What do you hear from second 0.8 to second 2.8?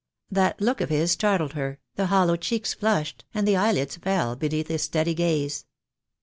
of his startled her, the hollow cheeks